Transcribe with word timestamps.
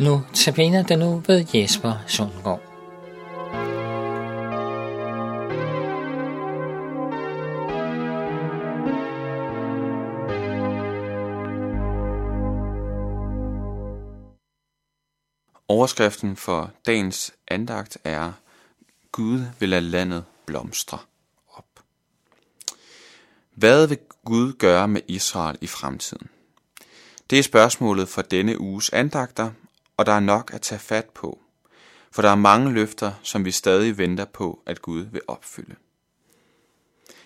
Nu 0.00 0.22
tabiner 0.34 0.82
den 0.82 0.98
nu 0.98 1.22
ved 1.26 1.44
Jesper 1.54 2.04
Sundgaard. 2.06 2.60
Overskriften 15.68 16.36
for 16.36 16.72
dagens 16.86 17.34
andagt 17.48 17.98
er 18.04 18.32
Gud 19.12 19.40
vil 19.58 19.68
lade 19.68 19.80
landet 19.80 20.24
blomstre 20.46 20.98
op. 21.52 21.80
Hvad 23.54 23.86
vil 23.86 23.98
Gud 24.24 24.52
gøre 24.52 24.88
med 24.88 25.00
Israel 25.08 25.58
i 25.60 25.66
fremtiden? 25.66 26.28
Det 27.30 27.38
er 27.38 27.42
spørgsmålet 27.42 28.08
for 28.08 28.22
denne 28.22 28.60
uges 28.60 28.90
andagter, 28.90 29.50
og 30.00 30.06
der 30.06 30.12
er 30.12 30.20
nok 30.20 30.50
at 30.54 30.62
tage 30.62 30.78
fat 30.78 31.08
på, 31.14 31.38
for 32.12 32.22
der 32.22 32.28
er 32.28 32.34
mange 32.34 32.72
løfter, 32.72 33.12
som 33.22 33.44
vi 33.44 33.50
stadig 33.50 33.98
venter 33.98 34.24
på, 34.24 34.62
at 34.66 34.82
Gud 34.82 35.00
vil 35.00 35.20
opfylde. 35.28 35.74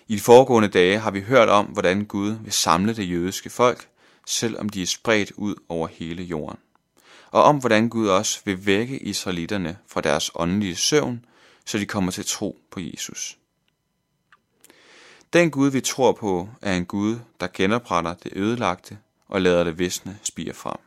I 0.07 0.15
de 0.15 0.19
foregående 0.19 0.69
dage 0.69 0.99
har 0.99 1.11
vi 1.11 1.21
hørt 1.21 1.49
om, 1.49 1.65
hvordan 1.65 2.05
Gud 2.05 2.37
vil 2.43 2.53
samle 2.53 2.95
det 2.95 3.09
jødiske 3.09 3.49
folk, 3.49 3.89
selvom 4.25 4.69
de 4.69 4.81
er 4.81 4.85
spredt 4.85 5.31
ud 5.31 5.55
over 5.69 5.87
hele 5.87 6.23
jorden. 6.23 6.59
Og 7.31 7.43
om 7.43 7.57
hvordan 7.57 7.89
Gud 7.89 8.07
også 8.07 8.41
vil 8.45 8.65
vække 8.65 8.99
israelitterne 8.99 9.77
fra 9.87 10.01
deres 10.01 10.31
åndelige 10.35 10.75
søvn, 10.75 11.25
så 11.65 11.77
de 11.77 11.85
kommer 11.85 12.11
til 12.11 12.25
tro 12.25 12.59
på 12.71 12.79
Jesus. 12.79 13.37
Den 15.33 15.51
Gud, 15.51 15.71
vi 15.71 15.81
tror 15.81 16.11
på, 16.11 16.49
er 16.61 16.73
en 16.73 16.85
Gud, 16.85 17.19
der 17.39 17.47
genopretter 17.53 18.13
det 18.13 18.31
ødelagte 18.35 18.97
og 19.27 19.41
lader 19.41 19.63
det 19.63 19.79
visne 19.79 20.19
spire 20.23 20.53
frem. 20.53 20.77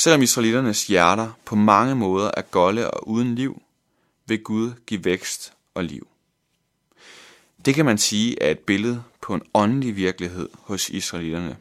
Selvom 0.00 0.22
israeliternes 0.22 0.86
hjerter 0.86 1.30
på 1.44 1.54
mange 1.54 1.94
måder 1.94 2.30
er 2.36 2.42
golde 2.42 2.90
og 2.90 3.08
uden 3.08 3.34
liv, 3.34 3.62
vil 4.26 4.42
Gud 4.42 4.72
give 4.86 5.04
vækst 5.04 5.52
og 5.74 5.84
liv. 5.84 6.08
Det 7.64 7.74
kan 7.74 7.84
man 7.84 7.98
sige 7.98 8.42
er 8.42 8.50
et 8.50 8.58
billede 8.58 9.02
på 9.20 9.34
en 9.34 9.42
åndelig 9.54 9.96
virkelighed 9.96 10.48
hos 10.58 10.88
israelitterne. 10.88 11.56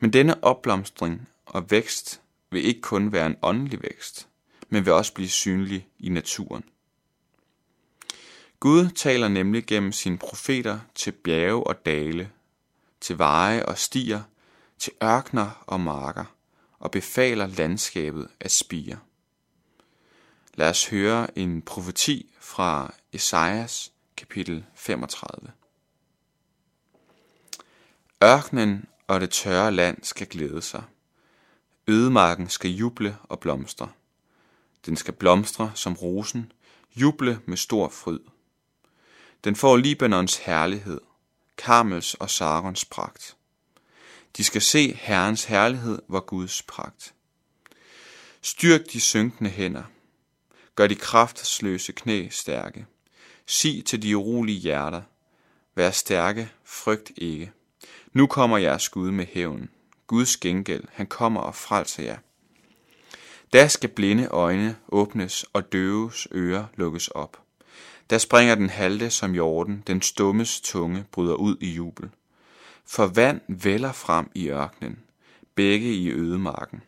Men 0.00 0.12
denne 0.12 0.44
opblomstring 0.44 1.28
og 1.46 1.70
vækst 1.70 2.20
vil 2.50 2.64
ikke 2.64 2.80
kun 2.80 3.12
være 3.12 3.26
en 3.26 3.36
åndelig 3.42 3.82
vækst, 3.82 4.28
men 4.68 4.84
vil 4.84 4.92
også 4.92 5.14
blive 5.14 5.28
synlig 5.28 5.88
i 5.98 6.08
naturen. 6.08 6.64
Gud 8.60 8.88
taler 8.88 9.28
nemlig 9.28 9.66
gennem 9.66 9.92
sine 9.92 10.18
profeter 10.18 10.78
til 10.94 11.12
bjerge 11.12 11.66
og 11.66 11.86
dale, 11.86 12.30
til 13.00 13.18
veje 13.18 13.66
og 13.66 13.78
stier, 13.78 14.22
til 14.78 14.92
ørkner 15.02 15.64
og 15.66 15.80
marker, 15.80 16.24
og 16.78 16.90
befaler 16.90 17.46
landskabet 17.46 18.28
at 18.40 18.50
spire. 18.50 18.98
Lad 20.54 20.70
os 20.70 20.86
høre 20.86 21.38
en 21.38 21.62
profeti 21.62 22.34
fra 22.40 22.94
Esajas 23.12 23.92
kapitel 24.16 24.64
35. 24.74 25.52
Ørkenen 28.24 28.84
og 29.06 29.20
det 29.20 29.30
tørre 29.30 29.72
land 29.72 29.98
skal 30.02 30.26
glæde 30.26 30.62
sig. 30.62 30.82
Ødemarken 31.86 32.48
skal 32.48 32.70
juble 32.70 33.16
og 33.22 33.40
blomstre. 33.40 33.88
Den 34.86 34.96
skal 34.96 35.14
blomstre 35.14 35.72
som 35.74 35.92
rosen, 35.92 36.52
juble 36.96 37.40
med 37.46 37.56
stor 37.56 37.88
fryd. 37.88 38.20
Den 39.44 39.56
får 39.56 39.76
Libanons 39.76 40.36
herlighed, 40.36 41.00
Karmels 41.56 42.14
og 42.14 42.30
Sarons 42.30 42.84
pragt. 42.84 43.36
De 44.36 44.44
skal 44.44 44.62
se 44.62 44.92
Herrens 44.92 45.44
herlighed 45.44 45.98
hvor 46.08 46.20
Guds 46.20 46.62
pragt. 46.62 47.14
Styrk 48.42 48.80
de 48.92 49.00
synkende 49.00 49.50
hænder. 49.50 49.82
Gør 50.74 50.86
de 50.86 50.94
kraftløse 50.94 51.92
knæ 51.92 52.28
stærke. 52.30 52.86
Sig 53.46 53.84
til 53.84 54.02
de 54.02 54.16
urolige 54.16 54.58
hjerter. 54.58 55.02
Vær 55.74 55.90
stærke, 55.90 56.50
frygt 56.64 57.12
ikke. 57.16 57.52
Nu 58.12 58.26
kommer 58.26 58.58
jeres 58.58 58.88
Gud 58.88 59.10
med 59.10 59.26
hævn. 59.26 59.70
Guds 60.06 60.36
gengæld, 60.36 60.84
han 60.92 61.06
kommer 61.06 61.40
og 61.40 61.54
frelser 61.54 62.02
jer. 62.02 62.18
Da 63.52 63.68
skal 63.68 63.88
blinde 63.88 64.26
øjne 64.26 64.76
åbnes 64.88 65.44
og 65.52 65.72
døves 65.72 66.28
ører 66.34 66.66
lukkes 66.76 67.08
op. 67.08 67.42
Der 68.10 68.18
springer 68.18 68.54
den 68.54 68.70
halte 68.70 69.10
som 69.10 69.34
jorden, 69.34 69.82
den 69.86 70.02
stummes 70.02 70.60
tunge 70.60 71.04
bryder 71.12 71.34
ud 71.34 71.56
i 71.60 71.70
jubel. 71.70 72.10
For 72.90 73.06
vand 73.06 73.40
vælger 73.48 73.92
frem 73.92 74.30
i 74.34 74.48
ørkenen, 74.48 74.98
begge 75.54 75.94
i 75.94 76.10
ødemarken. 76.10 76.82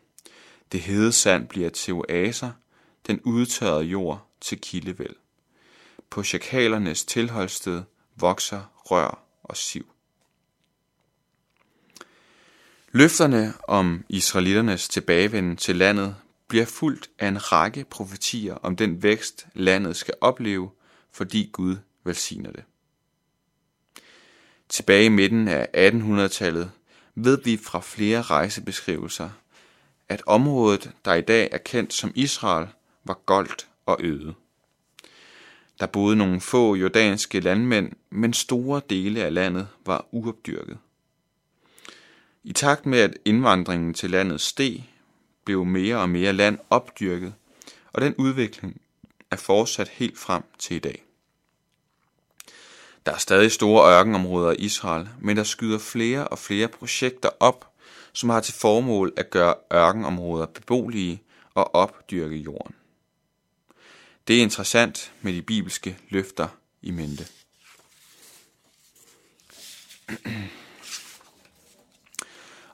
Det 0.71 0.81
hede 0.81 1.11
sand 1.11 1.47
bliver 1.47 1.69
til 1.69 1.93
oaser, 1.93 2.51
den 3.07 3.21
udtørrede 3.21 3.83
jord 3.83 4.27
til 4.41 4.61
kildevæld. 4.61 5.15
På 6.09 6.23
chakalernes 6.23 7.05
tilholdssted 7.05 7.83
vokser 8.15 8.61
rør 8.91 9.23
og 9.43 9.57
siv. 9.57 9.91
Løfterne 12.91 13.53
om 13.67 14.05
israelitternes 14.09 14.89
tilbagevenden 14.89 15.57
til 15.57 15.75
landet 15.75 16.15
bliver 16.47 16.65
fuldt 16.65 17.09
af 17.19 17.27
en 17.27 17.51
række 17.51 17.85
profetier 17.89 18.55
om 18.55 18.75
den 18.75 19.03
vækst, 19.03 19.47
landet 19.53 19.95
skal 19.95 20.13
opleve, 20.21 20.71
fordi 21.11 21.49
Gud 21.53 21.75
velsigner 22.03 22.51
det. 22.51 22.63
Tilbage 24.71 25.05
i 25.05 25.09
midten 25.09 25.47
af 25.47 25.91
1800-tallet 25.91 26.71
ved 27.15 27.43
vi 27.43 27.57
fra 27.57 27.79
flere 27.79 28.21
rejsebeskrivelser, 28.21 29.29
at 30.09 30.23
området, 30.25 30.91
der 31.05 31.13
i 31.13 31.21
dag 31.21 31.49
er 31.51 31.57
kendt 31.57 31.93
som 31.93 32.11
Israel, 32.15 32.67
var 33.03 33.13
goldt 33.25 33.67
og 33.85 33.97
øde. 33.99 34.33
Der 35.79 35.85
boede 35.85 36.15
nogle 36.15 36.41
få 36.41 36.75
jordanske 36.75 37.39
landmænd, 37.39 37.91
men 38.09 38.33
store 38.33 38.81
dele 38.89 39.23
af 39.23 39.33
landet 39.33 39.67
var 39.85 40.07
uopdyrket. 40.11 40.77
I 42.43 42.53
takt 42.53 42.85
med, 42.85 42.99
at 42.99 43.17
indvandringen 43.25 43.93
til 43.93 44.09
landet 44.09 44.41
steg, 44.41 44.83
blev 45.45 45.65
mere 45.65 45.97
og 45.97 46.09
mere 46.09 46.33
land 46.33 46.57
opdyrket, 46.69 47.33
og 47.93 48.01
den 48.01 48.15
udvikling 48.15 48.81
er 49.31 49.35
fortsat 49.35 49.87
helt 49.87 50.17
frem 50.17 50.43
til 50.59 50.75
i 50.75 50.79
dag. 50.79 51.03
Der 53.05 53.11
er 53.11 53.17
stadig 53.17 53.51
store 53.51 53.97
ørkenområder 53.99 54.51
i 54.51 54.55
Israel, 54.55 55.09
men 55.19 55.37
der 55.37 55.43
skyder 55.43 55.79
flere 55.79 56.27
og 56.27 56.39
flere 56.39 56.67
projekter 56.67 57.29
op, 57.39 57.71
som 58.13 58.29
har 58.29 58.39
til 58.39 58.53
formål 58.53 59.13
at 59.17 59.29
gøre 59.29 59.55
ørkenområder 59.73 60.45
beboelige 60.45 61.23
og 61.53 61.75
opdyrke 61.75 62.35
jorden. 62.35 62.75
Det 64.27 64.37
er 64.37 64.41
interessant 64.41 65.13
med 65.21 65.33
de 65.33 65.41
bibelske 65.41 65.97
løfter 66.09 66.47
i 66.81 66.91
mente. 66.91 67.27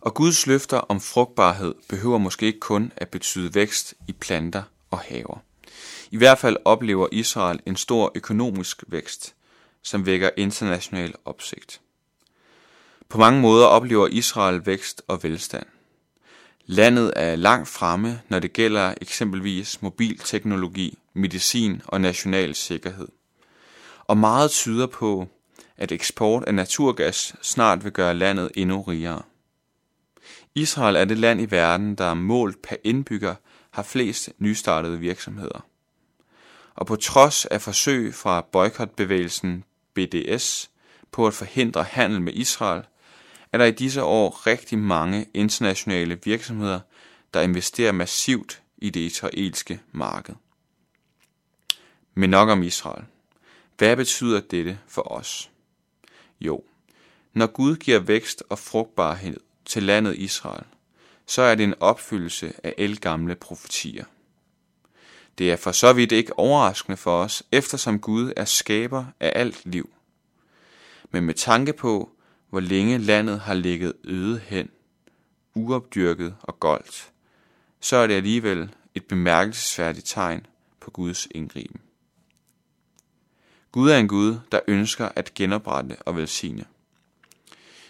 Og 0.01 0.13
Guds 0.13 0.47
løfter 0.47 0.77
om 0.77 1.01
frugtbarhed 1.01 1.75
behøver 1.89 2.17
måske 2.17 2.45
ikke 2.45 2.59
kun 2.59 2.91
at 2.95 3.09
betyde 3.09 3.55
vækst 3.55 3.93
i 4.07 4.11
planter 4.11 4.63
og 4.91 4.99
haver. 4.99 5.43
I 6.11 6.17
hvert 6.17 6.39
fald 6.39 6.57
oplever 6.65 7.07
Israel 7.11 7.59
en 7.65 7.75
stor 7.75 8.11
økonomisk 8.15 8.83
vækst, 8.87 9.35
som 9.83 10.05
vækker 10.05 10.29
international 10.37 11.13
opsigt. 11.25 11.81
På 13.09 13.17
mange 13.17 13.41
måder 13.41 13.65
oplever 13.65 14.07
Israel 14.07 14.65
vækst 14.65 15.01
og 15.07 15.23
velstand. 15.23 15.65
Landet 16.65 17.13
er 17.15 17.35
langt 17.35 17.67
fremme, 17.67 18.21
når 18.29 18.39
det 18.39 18.53
gælder 18.53 18.93
eksempelvis 19.01 19.81
mobilteknologi, 19.81 20.97
medicin 21.13 21.81
og 21.85 22.01
national 22.01 22.55
sikkerhed. 22.55 23.07
Og 23.99 24.17
meget 24.17 24.51
tyder 24.51 24.87
på, 24.87 25.27
at 25.77 25.91
eksport 25.91 26.43
af 26.43 26.55
naturgas 26.55 27.35
snart 27.41 27.83
vil 27.83 27.91
gøre 27.91 28.13
landet 28.13 28.51
endnu 28.55 28.81
rigere. 28.81 29.21
Israel 30.55 30.95
er 30.95 31.05
det 31.05 31.17
land 31.17 31.41
i 31.41 31.51
verden, 31.51 31.95
der 31.95 32.13
målt 32.13 32.61
per 32.61 32.75
indbygger 32.83 33.35
har 33.71 33.83
flest 33.83 34.29
nystartede 34.39 34.99
virksomheder. 34.99 35.65
Og 36.77 36.85
på 36.85 36.95
trods 36.95 37.45
af 37.45 37.61
forsøg 37.61 38.13
fra 38.13 38.41
boykotbevægelsen 38.41 39.63
BDS 39.93 40.69
på 41.11 41.27
at 41.27 41.33
forhindre 41.33 41.83
handel 41.83 42.21
med 42.21 42.33
Israel, 42.33 42.83
er 43.53 43.57
der 43.57 43.65
i 43.65 43.71
disse 43.71 44.03
år 44.03 44.47
rigtig 44.47 44.77
mange 44.77 45.25
internationale 45.33 46.19
virksomheder, 46.23 46.79
der 47.33 47.41
investerer 47.41 47.91
massivt 47.91 48.61
i 48.77 48.89
det 48.89 48.99
israelske 48.99 49.81
marked. 49.91 50.35
Men 52.13 52.29
nok 52.29 52.49
om 52.49 52.63
Israel. 52.63 53.05
Hvad 53.77 53.95
betyder 53.95 54.39
dette 54.39 54.79
for 54.87 55.11
os? 55.11 55.51
Jo, 56.39 56.63
når 57.33 57.47
Gud 57.47 57.75
giver 57.75 57.99
vækst 57.99 58.43
og 58.49 58.59
frugtbarhed 58.59 59.37
til 59.65 59.83
landet 59.83 60.15
Israel, 60.15 60.65
så 61.25 61.41
er 61.41 61.55
det 61.55 61.63
en 61.63 61.75
opfyldelse 61.79 62.53
af 62.63 62.73
elgamle 62.77 63.35
profetier. 63.35 64.05
Det 65.37 65.51
er 65.51 65.55
for 65.55 65.71
så 65.71 65.93
vidt 65.93 66.11
ikke 66.11 66.39
overraskende 66.39 66.97
for 66.97 67.23
os, 67.23 67.43
eftersom 67.51 67.99
Gud 67.99 68.33
er 68.35 68.45
skaber 68.45 69.05
af 69.19 69.31
alt 69.35 69.61
liv. 69.65 69.89
Men 71.11 71.23
med 71.23 71.33
tanke 71.33 71.73
på, 71.73 72.11
hvor 72.49 72.59
længe 72.59 72.97
landet 72.97 73.39
har 73.39 73.53
ligget 73.53 73.93
øde 74.03 74.39
hen, 74.39 74.69
uopdyrket 75.55 76.35
og 76.41 76.59
goldt, 76.59 77.11
så 77.79 77.95
er 77.95 78.07
det 78.07 78.13
alligevel 78.13 78.75
et 78.95 79.05
bemærkelsesværdigt 79.05 80.07
tegn 80.07 80.45
på 80.79 80.91
Guds 80.91 81.27
indgriben. 81.31 81.81
Gud 83.71 83.89
er 83.89 83.97
en 83.97 84.07
Gud, 84.07 84.39
der 84.51 84.59
ønsker 84.67 85.09
at 85.15 85.33
genoprette 85.33 85.95
og 85.95 86.15
velsigne. 86.15 86.65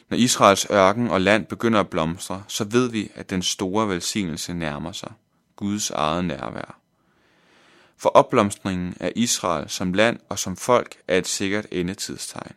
Når 0.09 0.17
Israels 0.17 0.67
ørken 0.71 1.09
og 1.09 1.21
land 1.21 1.45
begynder 1.45 1.79
at 1.79 1.89
blomstre, 1.89 2.43
så 2.47 2.63
ved 2.63 2.89
vi, 2.89 3.11
at 3.15 3.29
den 3.29 3.41
store 3.41 3.89
velsignelse 3.89 4.53
nærmer 4.53 4.91
sig, 4.91 5.11
Guds 5.55 5.89
eget 5.89 6.25
nærvær. 6.25 6.79
For 7.97 8.09
opblomstringen 8.09 8.97
af 8.99 9.13
Israel 9.15 9.69
som 9.69 9.93
land 9.93 10.19
og 10.29 10.39
som 10.39 10.55
folk 10.55 10.97
er 11.07 11.17
et 11.17 11.27
sikkert 11.27 11.65
endetidstegn. 11.71 12.53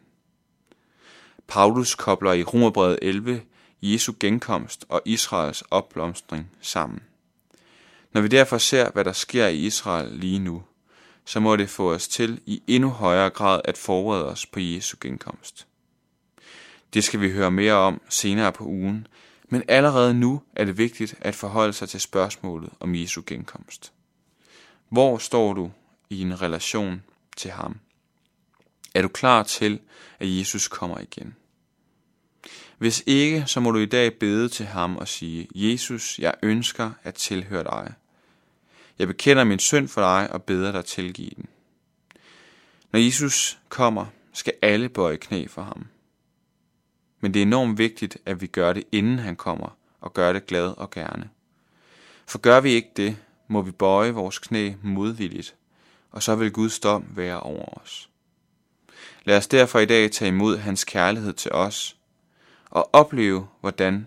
Paulus 1.49 1.95
kobler 1.95 2.33
i 2.33 2.43
Romerbrevet 2.43 2.99
11 3.03 3.43
Jesu 3.83 4.13
genkomst 4.21 4.85
og 4.89 5.03
Israels 5.05 5.63
opblomstring 5.71 6.51
sammen. 6.61 7.01
Når 8.13 8.21
vi 8.21 8.29
derfor 8.29 8.59
ser, 8.59 8.91
hvad 8.91 9.05
der 9.05 9.13
sker 9.13 9.47
i 9.47 9.57
Israel 9.57 10.13
lige 10.13 10.39
nu, 10.39 10.63
så 11.25 11.41
må 11.41 11.57
det 11.57 11.69
få 11.69 11.93
os 11.93 12.09
til 12.09 12.41
i 12.47 12.63
endnu 12.67 12.89
højere 12.89 13.31
grad 13.31 13.61
at 13.65 13.79
forberede 13.79 14.29
os 14.29 14.47
på 14.47 14.61
Jesu 14.61 14.97
genkomst. 15.01 15.67
Det 16.95 17.05
skal 17.05 17.21
vi 17.21 17.31
høre 17.31 17.51
mere 17.51 17.75
om 17.75 18.01
senere 18.09 18.53
på 18.53 18.65
ugen, 18.65 19.07
men 19.49 19.63
allerede 19.69 20.15
nu 20.15 20.43
er 20.57 20.65
det 20.65 20.79
vigtigt 20.79 21.15
at 21.21 21.35
forholde 21.35 21.73
sig 21.73 21.89
til 21.89 22.01
spørgsmålet 22.01 22.71
om 22.81 22.95
Jesu 22.95 23.23
genkomst. 23.27 23.93
Hvor 24.91 25.19
står 25.19 25.53
du 25.53 25.71
i 26.11 26.23
en 26.23 26.43
relation 26.43 27.03
til 27.37 27.51
ham? 27.51 27.79
Er 28.95 29.03
du 29.03 29.09
klar 29.09 29.43
til, 29.43 29.81
at 30.19 30.39
Jesus 30.39 30.69
kommer 30.69 30.99
igen? 30.99 31.37
Hvis 32.79 33.03
ikke, 33.07 33.45
så 33.47 33.61
må 33.61 33.71
du 33.71 33.79
i 33.79 33.87
dag 33.87 34.19
bede 34.19 34.49
til 34.49 34.67
ham 34.67 34.97
og 34.97 35.09
sige, 35.09 35.49
Jesus, 35.55 36.19
jeg 36.19 36.35
ønsker 36.43 36.91
at 37.03 37.15
tilhøre 37.15 37.65
dig. 37.65 37.93
Jeg 38.99 39.07
bekender 39.07 39.45
min 39.45 39.59
synd 39.59 39.89
for 39.89 40.01
dig 40.01 40.33
og 40.33 40.43
beder 40.43 40.73
dig 40.73 40.85
tilgive 40.85 41.31
den. 41.37 41.47
Når 42.93 43.01
Jesus 43.01 43.59
kommer, 43.69 44.07
skal 44.33 44.53
alle 44.63 44.89
bøje 44.89 45.17
knæ 45.17 45.47
for 45.47 45.63
ham. 45.63 45.87
Men 47.21 47.35
det 47.35 47.41
er 47.41 47.47
enormt 47.47 47.79
vigtigt, 47.79 48.19
at 48.27 48.41
vi 48.41 48.47
gør 48.47 48.73
det, 48.73 48.85
inden 48.93 49.19
han 49.19 49.37
kommer, 49.37 49.77
og 50.01 50.15
gør 50.15 50.33
det 50.33 50.47
glad 50.47 50.75
og 50.77 50.91
gerne. 50.91 51.31
For 52.27 52.39
gør 52.39 52.61
vi 52.61 52.71
ikke 52.71 52.91
det, 52.97 53.17
må 53.50 53.62
vi 53.62 53.70
bøje 53.70 54.11
vores 54.11 54.38
knæ 54.38 54.73
modvilligt, 54.82 55.56
og 56.11 56.23
så 56.23 56.35
vil 56.35 56.52
Guds 56.52 56.81
dom 56.81 57.05
være 57.11 57.41
over 57.41 57.79
os. 57.79 58.11
Lad 59.25 59.37
os 59.37 59.47
derfor 59.47 59.79
i 59.79 59.87
dag 59.87 60.11
tage 60.11 60.29
imod 60.29 60.56
hans 60.56 60.85
kærlighed 60.85 61.32
til 61.32 61.52
os, 61.52 61.97
og 62.70 62.91
opleve, 62.93 63.49
hvordan 63.61 64.06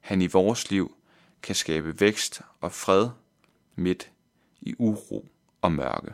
han 0.00 0.22
i 0.22 0.26
vores 0.26 0.70
liv 0.70 0.96
kan 1.42 1.54
skabe 1.54 2.00
vækst 2.00 2.40
og 2.60 2.72
fred 2.72 3.08
midt 3.76 4.10
i 4.60 4.74
uro 4.78 5.26
og 5.62 5.72
mørke. 5.72 6.12